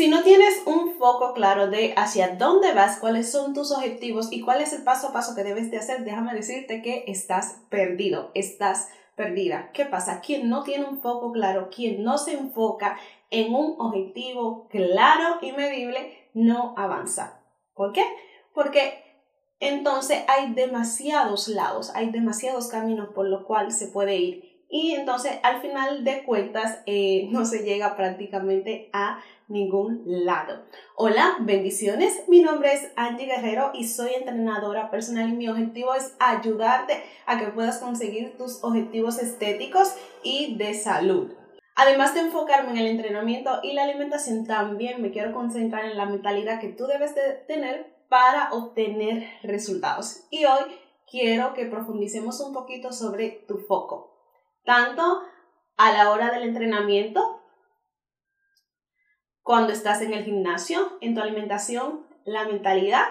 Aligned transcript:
Si 0.00 0.08
no 0.08 0.22
tienes 0.22 0.62
un 0.64 0.94
foco 0.94 1.34
claro 1.34 1.68
de 1.68 1.92
hacia 1.94 2.34
dónde 2.36 2.72
vas, 2.72 2.98
cuáles 3.00 3.30
son 3.30 3.52
tus 3.52 3.70
objetivos 3.70 4.32
y 4.32 4.40
cuál 4.40 4.62
es 4.62 4.72
el 4.72 4.82
paso 4.82 5.08
a 5.08 5.12
paso 5.12 5.34
que 5.34 5.44
debes 5.44 5.70
de 5.70 5.76
hacer, 5.76 6.04
déjame 6.04 6.32
decirte 6.32 6.80
que 6.80 7.04
estás 7.06 7.60
perdido, 7.68 8.30
estás 8.32 8.88
perdida. 9.14 9.70
¿Qué 9.74 9.84
pasa? 9.84 10.22
Quien 10.22 10.48
no 10.48 10.62
tiene 10.62 10.86
un 10.86 11.02
foco 11.02 11.32
claro, 11.32 11.68
quien 11.68 12.02
no 12.02 12.16
se 12.16 12.32
enfoca 12.32 12.98
en 13.28 13.54
un 13.54 13.74
objetivo 13.78 14.68
claro 14.70 15.36
y 15.42 15.52
medible, 15.52 16.30
no 16.32 16.72
avanza. 16.78 17.42
¿Por 17.74 17.92
qué? 17.92 18.06
Porque 18.54 19.04
entonces 19.58 20.24
hay 20.28 20.54
demasiados 20.54 21.46
lados, 21.46 21.92
hay 21.94 22.08
demasiados 22.10 22.68
caminos 22.68 23.10
por 23.14 23.28
los 23.28 23.44
cuales 23.44 23.76
se 23.76 23.88
puede 23.88 24.16
ir. 24.16 24.49
Y 24.70 24.94
entonces 24.94 25.32
al 25.42 25.60
final 25.60 26.04
de 26.04 26.22
cuentas 26.22 26.80
eh, 26.86 27.28
no 27.30 27.44
se 27.44 27.64
llega 27.64 27.96
prácticamente 27.96 28.88
a 28.92 29.20
ningún 29.48 30.02
lado. 30.04 30.62
Hola, 30.94 31.36
bendiciones. 31.40 32.22
Mi 32.28 32.40
nombre 32.40 32.72
es 32.72 32.92
Angie 32.94 33.26
Guerrero 33.26 33.72
y 33.74 33.88
soy 33.88 34.14
entrenadora 34.14 34.88
personal 34.88 35.28
y 35.28 35.36
mi 35.36 35.48
objetivo 35.48 35.92
es 35.94 36.14
ayudarte 36.20 37.02
a 37.26 37.38
que 37.40 37.48
puedas 37.48 37.78
conseguir 37.78 38.36
tus 38.38 38.62
objetivos 38.62 39.18
estéticos 39.18 39.96
y 40.22 40.56
de 40.56 40.74
salud. 40.74 41.32
Además 41.74 42.14
de 42.14 42.20
enfocarme 42.20 42.70
en 42.72 42.78
el 42.78 42.86
entrenamiento 42.86 43.58
y 43.64 43.72
la 43.72 43.84
alimentación, 43.84 44.46
también 44.46 45.02
me 45.02 45.10
quiero 45.10 45.32
concentrar 45.32 45.84
en 45.84 45.96
la 45.96 46.06
mentalidad 46.06 46.60
que 46.60 46.68
tú 46.68 46.86
debes 46.86 47.14
de 47.16 47.22
tener 47.48 47.92
para 48.08 48.52
obtener 48.52 49.26
resultados. 49.42 50.24
Y 50.30 50.44
hoy 50.44 50.60
quiero 51.10 51.54
que 51.54 51.66
profundicemos 51.66 52.40
un 52.40 52.52
poquito 52.52 52.92
sobre 52.92 53.44
tu 53.48 53.58
foco, 53.58 54.09
tanto 54.64 55.22
a 55.76 55.92
la 55.92 56.10
hora 56.10 56.30
del 56.30 56.42
entrenamiento 56.44 57.40
cuando 59.42 59.72
estás 59.72 60.02
en 60.02 60.14
el 60.14 60.24
gimnasio, 60.24 60.98
en 61.00 61.14
tu 61.14 61.20
alimentación, 61.20 62.06
la 62.24 62.44
mentalidad. 62.44 63.06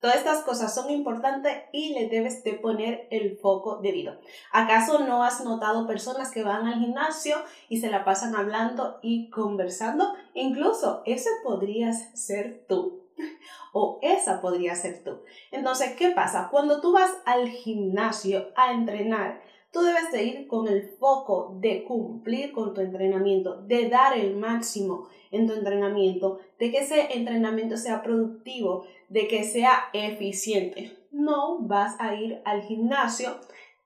Todas 0.00 0.16
estas 0.16 0.42
cosas 0.42 0.74
son 0.74 0.90
importantes 0.90 1.52
y 1.72 1.94
le 1.94 2.08
debes 2.08 2.42
de 2.42 2.54
poner 2.54 3.06
el 3.10 3.38
foco 3.38 3.80
debido. 3.82 4.18
¿Acaso 4.50 5.00
no 5.00 5.22
has 5.22 5.44
notado 5.44 5.86
personas 5.86 6.30
que 6.30 6.42
van 6.42 6.66
al 6.66 6.80
gimnasio 6.80 7.36
y 7.68 7.80
se 7.80 7.90
la 7.90 8.04
pasan 8.04 8.34
hablando 8.34 8.98
y 9.02 9.30
conversando? 9.30 10.14
Incluso 10.34 11.02
ese 11.06 11.30
podrías 11.44 12.10
ser 12.18 12.64
tú. 12.68 13.06
O 13.72 14.00
esa 14.02 14.40
podría 14.40 14.74
ser 14.74 15.04
tú. 15.04 15.22
Entonces, 15.52 15.94
¿qué 15.96 16.10
pasa? 16.10 16.48
Cuando 16.50 16.80
tú 16.80 16.92
vas 16.92 17.12
al 17.24 17.48
gimnasio 17.48 18.48
a 18.56 18.72
entrenar, 18.72 19.40
tú 19.72 19.80
debes 19.82 20.10
de 20.12 20.24
ir 20.24 20.46
con 20.46 20.68
el 20.68 20.82
foco 20.98 21.56
de 21.60 21.84
cumplir 21.84 22.52
con 22.52 22.74
tu 22.74 22.80
entrenamiento, 22.80 23.62
de 23.62 23.88
dar 23.88 24.18
el 24.18 24.36
máximo 24.36 25.08
en 25.30 25.46
tu 25.46 25.52
entrenamiento, 25.54 26.40
de 26.58 26.70
que 26.70 26.78
ese 26.78 27.16
entrenamiento 27.16 27.76
sea 27.76 28.02
productivo, 28.02 28.84
de 29.08 29.28
que 29.28 29.44
sea 29.44 29.84
eficiente. 29.92 30.96
No 31.12 31.60
vas 31.60 31.96
a 31.98 32.14
ir 32.14 32.42
al 32.44 32.62
gimnasio 32.62 33.36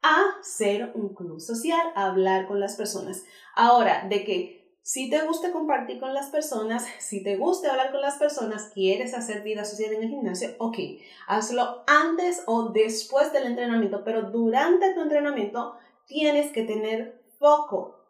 a 0.02 0.22
ser 0.42 0.92
un 0.94 1.14
club 1.14 1.40
social, 1.40 1.80
a 1.94 2.06
hablar 2.06 2.46
con 2.46 2.60
las 2.60 2.77
personas. 2.77 3.24
Ahora, 3.55 4.06
de 4.08 4.24
que 4.24 4.64
si 4.84 5.08
te 5.08 5.22
gusta 5.22 5.50
compartir 5.50 5.98
con 5.98 6.12
las 6.12 6.28
personas, 6.28 6.86
si 6.98 7.22
te 7.22 7.36
gusta 7.36 7.70
hablar 7.70 7.90
con 7.90 8.02
las 8.02 8.18
personas, 8.18 8.70
quieres 8.74 9.14
hacer 9.14 9.42
vida 9.42 9.64
social 9.64 9.94
en 9.94 10.02
el 10.02 10.10
gimnasio, 10.10 10.50
ok, 10.58 10.77
hazlo 11.27 11.82
antes 11.86 12.42
o 12.46 12.68
después 12.68 13.32
del 13.32 13.46
entrenamiento, 13.46 14.05
pero 14.05 14.30
durante 14.30 14.92
tu 14.92 15.00
entrenamiento 15.00 15.74
tienes 16.06 16.52
que 16.52 16.64
tener 16.64 17.22
foco, 17.38 18.05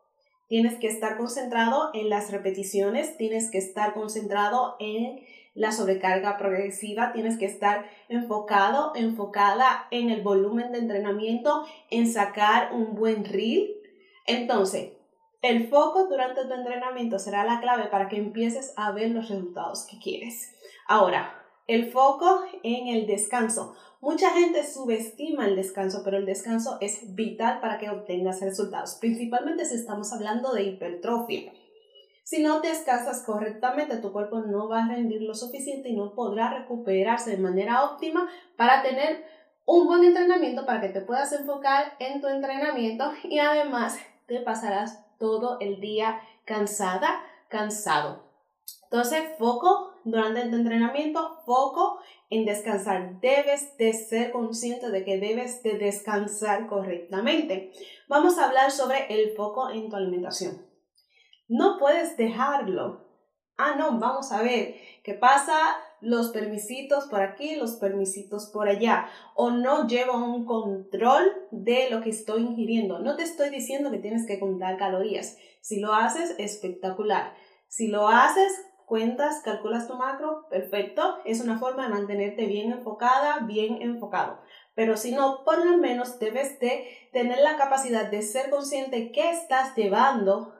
Tienes 0.46 0.78
que 0.78 0.88
estar 0.88 1.16
concentrado 1.16 1.90
en 1.94 2.10
las 2.10 2.30
repeticiones, 2.30 3.16
tienes 3.16 3.50
que 3.50 3.58
estar 3.58 3.94
concentrado 3.94 4.76
en 4.78 5.20
la 5.54 5.72
sobrecarga 5.72 6.36
progresiva, 6.36 7.12
tienes 7.12 7.38
que 7.38 7.46
estar 7.46 7.86
enfocado, 8.08 8.92
enfocada 8.94 9.88
en 9.90 10.10
el 10.10 10.22
volumen 10.22 10.70
de 10.72 10.78
entrenamiento, 10.78 11.64
en 11.90 12.12
sacar 12.12 12.74
un 12.74 12.94
buen 12.94 13.24
reel. 13.24 13.74
Entonces, 14.26 14.92
el 15.44 15.68
foco 15.68 16.06
durante 16.06 16.46
tu 16.46 16.54
entrenamiento 16.54 17.18
será 17.18 17.44
la 17.44 17.60
clave 17.60 17.88
para 17.88 18.08
que 18.08 18.16
empieces 18.16 18.72
a 18.78 18.92
ver 18.92 19.10
los 19.10 19.28
resultados 19.28 19.86
que 19.90 19.98
quieres. 19.98 20.54
Ahora, 20.88 21.38
el 21.66 21.92
foco 21.92 22.44
en 22.62 22.86
el 22.88 23.06
descanso. 23.06 23.76
Mucha 24.00 24.30
gente 24.30 24.64
subestima 24.66 25.46
el 25.46 25.54
descanso, 25.54 26.00
pero 26.02 26.16
el 26.16 26.24
descanso 26.24 26.78
es 26.80 27.14
vital 27.14 27.60
para 27.60 27.76
que 27.76 27.90
obtengas 27.90 28.40
resultados, 28.40 28.96
principalmente 28.98 29.66
si 29.66 29.74
estamos 29.74 30.14
hablando 30.14 30.54
de 30.54 30.62
hipertrofia. 30.62 31.52
Si 32.22 32.42
no 32.42 32.60
descansas 32.62 33.22
correctamente, 33.26 33.98
tu 33.98 34.12
cuerpo 34.12 34.40
no 34.40 34.70
va 34.70 34.84
a 34.84 34.88
rendir 34.88 35.20
lo 35.20 35.34
suficiente 35.34 35.90
y 35.90 35.94
no 35.94 36.14
podrá 36.14 36.58
recuperarse 36.58 37.32
de 37.32 37.36
manera 37.36 37.84
óptima 37.84 38.30
para 38.56 38.82
tener 38.82 39.26
un 39.66 39.86
buen 39.88 40.04
entrenamiento, 40.04 40.64
para 40.64 40.80
que 40.80 40.88
te 40.88 41.02
puedas 41.02 41.32
enfocar 41.32 41.92
en 41.98 42.22
tu 42.22 42.28
entrenamiento 42.28 43.12
y 43.24 43.40
además 43.40 43.98
te 44.26 44.40
pasarás 44.40 45.03
todo 45.18 45.58
el 45.60 45.80
día 45.80 46.20
cansada, 46.44 47.24
cansado. 47.48 48.24
Entonces, 48.84 49.24
foco 49.38 49.94
durante 50.04 50.48
tu 50.48 50.56
entrenamiento, 50.56 51.40
foco 51.44 51.98
en 52.30 52.44
descansar. 52.44 53.20
Debes 53.20 53.76
de 53.76 53.92
ser 53.92 54.30
consciente 54.32 54.90
de 54.90 55.04
que 55.04 55.18
debes 55.18 55.62
de 55.62 55.78
descansar 55.78 56.66
correctamente. 56.66 57.72
Vamos 58.08 58.38
a 58.38 58.46
hablar 58.46 58.70
sobre 58.70 59.06
el 59.08 59.34
foco 59.34 59.70
en 59.70 59.88
tu 59.88 59.96
alimentación. 59.96 60.66
No 61.48 61.78
puedes 61.78 62.16
dejarlo. 62.16 63.04
Ah, 63.56 63.74
no, 63.76 63.98
vamos 63.98 64.32
a 64.32 64.42
ver 64.42 64.76
qué 65.02 65.14
pasa 65.14 65.76
los 66.04 66.28
permisitos 66.28 67.06
por 67.06 67.22
aquí, 67.22 67.56
los 67.56 67.72
permisitos 67.76 68.50
por 68.52 68.68
allá, 68.68 69.08
o 69.34 69.50
no 69.50 69.88
llevo 69.88 70.16
un 70.16 70.44
control 70.44 71.32
de 71.50 71.90
lo 71.90 72.00
que 72.02 72.10
estoy 72.10 72.42
ingiriendo. 72.42 73.00
No 73.00 73.16
te 73.16 73.22
estoy 73.22 73.50
diciendo 73.50 73.90
que 73.90 73.98
tienes 73.98 74.26
que 74.26 74.38
contar 74.38 74.76
calorías. 74.76 75.36
Si 75.60 75.80
lo 75.80 75.94
haces, 75.94 76.34
espectacular. 76.38 77.34
Si 77.68 77.88
lo 77.88 78.08
haces, 78.08 78.52
cuentas, 78.86 79.40
calculas 79.42 79.88
tu 79.88 79.94
macro, 79.94 80.46
perfecto, 80.48 81.18
es 81.24 81.40
una 81.40 81.58
forma 81.58 81.84
de 81.84 81.94
mantenerte 81.94 82.46
bien 82.46 82.70
enfocada, 82.70 83.40
bien 83.40 83.80
enfocado. 83.82 84.38
Pero 84.74 84.96
si 84.96 85.12
no, 85.12 85.44
por 85.44 85.64
lo 85.64 85.78
menos 85.78 86.18
debes 86.18 86.58
de 86.60 86.86
tener 87.12 87.38
la 87.38 87.56
capacidad 87.56 88.10
de 88.10 88.22
ser 88.22 88.50
consciente 88.50 89.12
qué 89.12 89.30
estás 89.30 89.74
llevando 89.76 90.54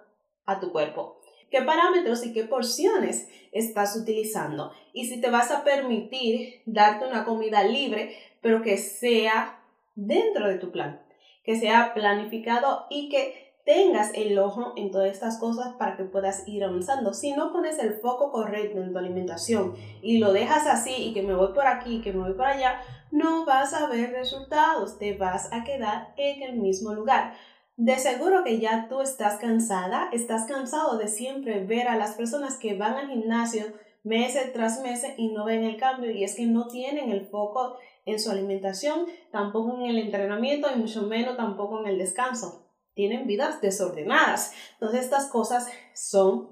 a 0.47 0.61
tu 0.61 0.73
cuerpo, 0.73 1.21
qué 1.51 1.63
parámetros 1.63 2.25
y 2.25 2.33
qué 2.33 2.45
porciones 2.45 3.29
estás 3.53 3.97
utilizando. 3.97 4.73
Y 4.93 5.07
si 5.07 5.21
te 5.21 5.31
vas 5.31 5.51
a 5.51 5.65
permitir 5.65 6.63
darte 6.67 7.07
una 7.07 7.25
comida 7.25 7.65
libre, 7.65 8.17
pero 8.41 8.63
que 8.63 8.77
sea 8.77 9.61
dentro 9.95 10.49
de 10.49 10.59
tu 10.59 10.71
plan, 10.71 11.01
que 11.45 11.59
sea 11.59 11.95
planificado 11.95 12.87
y 12.91 13.09
que 13.09 13.45
tengas 13.65 14.11
el 14.15 14.39
ojo 14.39 14.75
en 14.77 14.91
todas 14.91 15.11
estas 15.11 15.39
cosas 15.39 15.75
para 15.79 15.97
que 15.97 16.05
puedas 16.05 16.47
ir 16.47 16.65
avanzando. 16.65 17.15
Si 17.15 17.33
no 17.33 17.53
pones 17.53 17.79
el 17.79 17.95
foco 17.95 18.31
correcto 18.31 18.83
en 18.83 18.93
tu 18.93 18.99
alimentación 18.99 19.75
y 20.03 20.19
lo 20.19 20.33
dejas 20.33 20.67
así 20.67 20.95
y 20.95 21.15
que 21.15 21.23
me 21.23 21.35
voy 21.35 21.53
por 21.55 21.67
aquí, 21.67 21.97
y 21.97 22.01
que 22.03 22.13
me 22.13 22.21
voy 22.21 22.35
por 22.35 22.47
allá, 22.47 22.81
no 23.11 23.47
vas 23.47 23.73
a 23.73 23.87
ver 23.87 24.11
resultados, 24.11 24.99
te 24.99 25.17
vas 25.17 25.51
a 25.53 25.65
quedar 25.65 26.13
en 26.17 26.43
el 26.43 26.57
mismo 26.59 26.93
lugar. 26.93 27.35
De 27.77 27.99
seguro 27.99 28.45
que 28.45 28.61
ya 28.61 28.87
tú 28.89 29.01
estás 29.01 29.39
cansada, 29.39 30.09
estás 30.13 30.47
cansado 30.47 30.97
de 30.97 31.09
siempre 31.09 31.65
ver 31.65 31.89
a 31.89 31.97
las 31.97 32.15
personas 32.15 32.57
que 32.57 32.77
van 32.77 32.95
al 32.95 33.09
gimnasio 33.09 33.65
meses 34.05 34.53
tras 34.53 34.81
meses 34.83 35.15
y 35.17 35.33
no 35.33 35.45
ven 35.45 35.65
el 35.65 35.77
cambio 35.77 36.11
y 36.11 36.25
es 36.25 36.37
que 36.37 36.47
no 36.47 36.69
tienen 36.69 37.11
el 37.11 37.27
foco 37.27 37.77
en 38.05 38.21
su 38.21 38.31
alimentación, 38.31 39.07
tampoco 39.33 39.77
en 39.77 39.87
el 39.87 39.99
entrenamiento 39.99 40.69
y 40.73 40.79
mucho 40.79 41.03
menos 41.03 41.37
tampoco 41.37 41.81
en 41.81 41.87
el 41.87 41.99
descanso 41.99 42.65
tienen 42.95 43.27
vidas 43.27 43.61
desordenadas. 43.61 44.53
Entonces 44.75 45.01
estas 45.05 45.27
cosas 45.27 45.69
son 45.95 46.51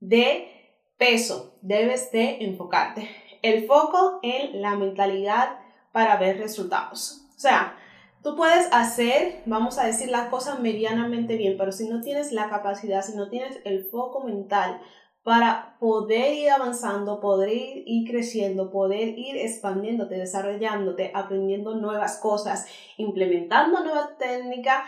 de 0.00 0.48
peso, 0.96 1.58
debes 1.62 2.10
de 2.12 2.44
enfocarte. 2.44 3.08
El 3.42 3.66
foco 3.66 4.20
en 4.22 4.60
la 4.62 4.76
mentalidad 4.76 5.58
para 5.92 6.16
ver 6.16 6.38
resultados. 6.38 7.26
O 7.36 7.38
sea, 7.38 7.76
tú 8.22 8.36
puedes 8.36 8.68
hacer, 8.72 9.42
vamos 9.46 9.78
a 9.78 9.86
decir, 9.86 10.08
las 10.08 10.28
cosas 10.28 10.60
medianamente 10.60 11.36
bien, 11.36 11.56
pero 11.58 11.72
si 11.72 11.88
no 11.88 12.00
tienes 12.00 12.32
la 12.32 12.48
capacidad, 12.48 13.02
si 13.02 13.16
no 13.16 13.28
tienes 13.28 13.58
el 13.64 13.84
foco 13.84 14.22
mental 14.24 14.80
para 15.22 15.76
poder 15.78 16.34
ir 16.34 16.50
avanzando, 16.50 17.20
poder 17.20 17.50
ir, 17.52 18.10
creciendo, 18.10 18.70
poder 18.70 19.16
ir 19.16 19.36
expandiéndote, 19.36 20.16
desarrollándote, 20.16 21.12
aprendiendo 21.14 21.76
nuevas 21.76 22.18
cosas, 22.18 22.66
implementando 22.96 23.84
nuevas 23.84 24.18
técnicas, 24.18 24.82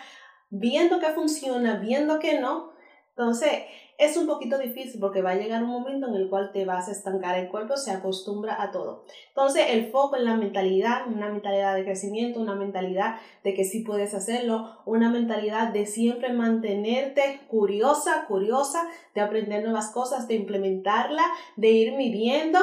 viendo 0.51 0.99
que 0.99 1.11
funciona, 1.11 1.77
viendo 1.77 2.19
que 2.19 2.41
no, 2.41 2.74
Entonces, 3.17 3.51
es 3.97 4.17
un 4.17 4.27
poquito 4.27 4.59
difícil 4.59 5.01
porque 5.01 5.23
va 5.23 5.31
a 5.31 5.37
llegar 5.37 5.63
un 5.63 5.71
momento 5.71 6.09
en 6.09 6.15
el 6.15 6.29
cual 6.29 6.51
te 6.53 6.65
vas 6.65 6.89
a 6.89 6.93
estancar, 6.93 7.39
el 7.39 7.49
cuerpo 7.49 7.77
se 7.77 7.93
acostumbra 7.93 8.61
a 8.61 8.73
todo. 8.73 9.05
Entonces, 9.29 9.67
el 9.69 9.93
foco 9.93 10.17
en 10.17 10.25
la 10.25 10.37
mentalidad, 10.37 11.07
una 11.07 11.31
mentalidad 11.31 11.77
de 11.77 11.85
crecimiento, 11.85 12.41
una 12.41 12.57
mentalidad 12.57 13.17
de 13.45 13.55
que 13.55 13.65
sí 13.65 13.85
puedes 13.85 14.15
hacerlo, 14.15 14.81
una 14.85 15.11
mentalidad 15.11 15.69
de 15.73 15.87
siempre 15.87 16.33
mantenerte 16.33 17.41
curiosa, 17.47 18.25
curiosa, 18.27 18.89
de 19.15 19.21
aprender 19.21 19.63
nuevas 19.63 19.93
cosas, 19.93 20.27
de 20.27 20.35
implementarla, 20.35 21.23
de 21.57 21.71
ir 21.71 21.93
midiendo 21.93 22.59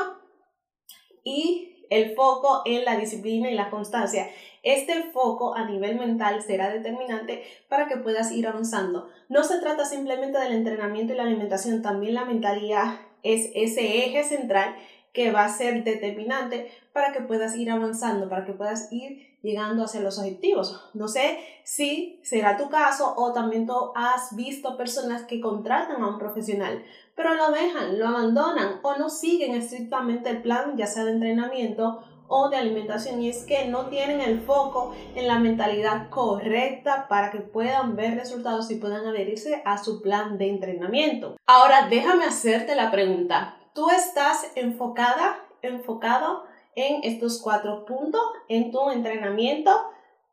y 1.24 1.71
el 1.92 2.16
foco 2.16 2.64
en 2.66 2.84
la 2.86 2.98
disciplina 2.98 3.52
y 3.52 3.54
la 3.54 3.70
constancia. 3.70 4.32
Este 4.64 5.04
foco 5.12 5.54
a 5.56 5.66
nivel 5.66 6.00
mental 6.00 6.42
será 6.42 6.72
determinante 6.72 7.44
para 7.68 7.88
que 7.88 7.98
puedas 7.98 8.32
ir 8.32 8.48
avanzando. 8.48 9.10
No 9.30 9.44
se 9.44 9.60
trata 9.60 9.86
simplemente 9.86 10.40
del 10.40 10.54
entrenamiento 10.54 11.14
y 11.14 11.18
la 11.18 11.24
alimentación, 11.24 11.82
también 11.82 12.16
la 12.16 12.26
mentalidad 12.26 12.96
es 13.24 13.52
ese 13.54 14.06
eje 14.06 14.24
central 14.24 14.76
que 15.14 15.32
va 15.32 15.46
a 15.46 15.50
ser 15.50 15.84
determinante 15.84 16.72
para 16.94 17.12
que 17.12 17.22
puedas 17.22 17.56
ir 17.56 17.70
avanzando, 17.70 18.30
para 18.30 18.46
que 18.46 18.54
puedas 18.54 18.92
ir 18.92 19.38
llegando 19.42 19.84
hacia 19.84 20.02
los 20.02 20.20
objetivos. 20.20 20.90
No 20.94 21.08
sé 21.08 21.40
si 21.64 22.20
será 22.24 22.58
tu 22.58 22.70
caso 22.70 23.14
o 23.18 23.34
también 23.34 23.66
tú 23.66 23.74
has 23.96 24.36
visto 24.36 24.78
personas 24.78 25.24
que 25.24 25.42
contratan 25.42 26.02
a 26.02 26.08
un 26.08 26.20
profesional, 26.20 26.84
pero 27.16 27.34
lo 27.36 27.52
dejan, 27.52 28.00
lo 28.00 28.08
abandonan 28.08 28.80
o 28.84 28.96
no 28.96 29.10
siguen 29.10 29.56
estrictamente 29.56 30.30
el 30.30 30.42
plan, 30.42 30.78
ya 30.78 30.88
sea 30.88 31.06
de 31.06 31.12
entrenamiento 31.12 32.04
o 32.34 32.50
de 32.50 32.56
alimentación 32.56 33.22
y 33.22 33.30
es 33.30 33.44
que 33.44 33.66
no 33.66 33.88
tienen 33.88 34.22
el 34.22 34.40
foco 34.40 34.96
en 35.16 35.28
la 35.28 35.38
mentalidad 35.38 36.10
correcta 36.10 37.08
para 37.10 37.30
que 37.30 37.40
puedan 37.40 37.98
ver 37.98 38.16
resultados 38.16 38.72
y 38.72 38.76
puedan 38.76 39.06
adherirse 39.06 39.62
a 39.66 39.78
su 39.78 40.02
plan 40.02 40.38
de 40.38 40.48
entrenamiento. 40.48 41.36
Ahora 41.46 41.90
déjame 41.90 42.24
hacerte 42.24 42.74
la 42.76 42.90
pregunta. 42.90 43.61
¿Tú 43.74 43.90
estás 43.90 44.52
enfocada, 44.56 45.46
enfocado 45.62 46.44
en 46.76 47.04
estos 47.04 47.42
cuatro 47.42 47.86
puntos 47.86 48.22
en 48.50 48.72
tu 48.72 48.90
entrenamiento? 48.90 49.72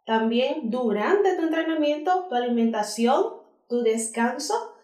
También 0.04 0.70
durante 0.70 1.36
tu 1.36 1.42
entrenamiento, 1.42 2.26
tu 2.28 2.34
alimentación, 2.34 3.34
tu 3.68 3.82
descanso 3.82 4.74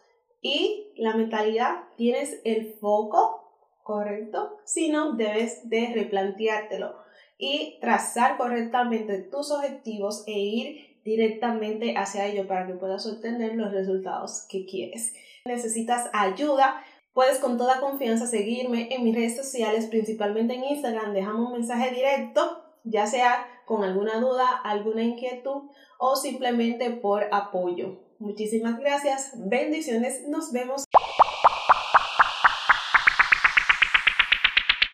y 0.41 0.93
la 0.97 1.17
mentalidad. 1.17 1.85
¿Tienes 1.97 2.41
el 2.45 2.75
foco 2.75 3.51
correcto? 3.83 4.59
Si 4.65 4.89
no, 4.89 5.15
debes 5.15 5.69
de 5.69 5.93
replanteártelo 5.93 6.95
y 7.39 7.79
trazar 7.81 8.37
correctamente 8.37 9.19
tus 9.19 9.51
objetivos 9.51 10.23
e 10.29 10.39
ir 10.39 11.01
directamente 11.05 11.97
hacia 11.97 12.27
ello 12.27 12.47
para 12.47 12.67
que 12.67 12.75
puedas 12.75 13.07
obtener 13.07 13.57
los 13.57 13.73
resultados 13.73 14.47
que 14.49 14.65
quieres. 14.65 15.15
Necesitas 15.45 16.09
ayuda, 16.13 16.83
puedes 17.15 17.39
con 17.39 17.57
toda 17.57 17.81
confianza 17.81 18.27
seguirme 18.27 18.95
en 18.95 19.05
mis 19.05 19.15
redes 19.15 19.37
sociales, 19.37 19.87
principalmente 19.87 20.55
en 20.55 20.65
Instagram, 20.65 21.15
déjame 21.15 21.41
un 21.41 21.53
mensaje 21.53 21.95
directo, 21.95 22.63
ya 22.83 23.07
sea 23.07 23.47
con 23.65 23.83
alguna 23.83 24.21
duda, 24.21 24.47
alguna 24.63 25.03
inquietud 25.03 25.71
o 25.99 26.17
simplemente 26.17 26.91
por 26.91 27.25
apoyo. 27.33 28.01
Muchísimas 28.19 28.79
gracias, 28.79 29.33
bendiciones, 29.37 30.29
nos 30.29 30.53
vemos. 30.53 30.85